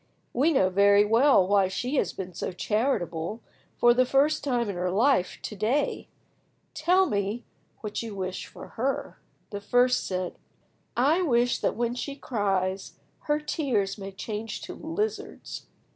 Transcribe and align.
We 0.33 0.51
know 0.51 0.71
very 0.71 1.05
well 1.05 1.47
why 1.47 1.67
she 1.67 1.97
has 1.97 2.11
been 2.11 2.33
so 2.33 2.51
charitable, 2.53 3.39
for 3.77 3.93
the 3.93 4.03
first 4.03 4.43
time 4.43 4.67
in 4.67 4.75
her 4.75 4.89
life, 4.89 5.37
to 5.43 5.55
day. 5.55 6.07
Tell 6.73 7.05
me 7.05 7.43
then 7.45 7.77
what 7.81 8.01
you 8.01 8.15
wish 8.15 8.47
for 8.47 8.69
her." 8.69 9.19
The 9.51 9.61
first 9.61 10.07
said— 10.07 10.39
"I 10.97 11.21
wish 11.21 11.59
that 11.59 11.75
when 11.75 11.93
she 11.93 12.15
cries 12.15 12.93
her 13.25 13.39
tears 13.39 13.99
may 13.99 14.11
change 14.11 14.61
to 14.63 14.73
lizards." 14.73 15.67